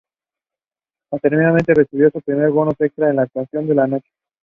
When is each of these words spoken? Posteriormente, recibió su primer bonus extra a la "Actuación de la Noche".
Posteriormente, 1.11 1.75
recibió 1.75 2.09
su 2.09 2.21
primer 2.21 2.49
bonus 2.49 2.73
extra 2.79 3.11
a 3.11 3.13
la 3.13 3.21
"Actuación 3.21 3.67
de 3.67 3.75
la 3.75 3.85
Noche". 3.85 4.09